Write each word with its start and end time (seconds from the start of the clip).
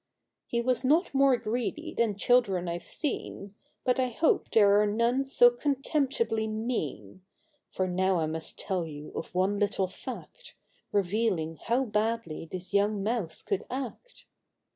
He 0.47 0.61
was 0.61 0.83
not 0.83 1.13
more 1.13 1.37
greedy 1.37 1.93
than 1.93 2.15
children 2.15 2.67
I've 2.67 2.81
seen, 2.81 3.53
But 3.83 3.99
I 3.99 4.07
hope 4.09 4.49
there 4.49 4.81
are 4.81 4.87
none 4.87 5.27
so 5.27 5.51
contemptibly 5.51 6.47
mean, 6.47 7.21
For 7.69 7.87
now 7.87 8.15
I 8.17 8.25
must 8.25 8.57
tell 8.57 8.83
you 8.83 9.11
of 9.13 9.35
one 9.35 9.59
little 9.59 9.85
fact, 9.87 10.55
Bevealing 10.91 11.57
how 11.59 11.85
badly 11.85 12.47
this 12.51 12.73
young 12.73 13.03
Mouse 13.03 13.43
could 13.43 13.63
act. 13.69 14.25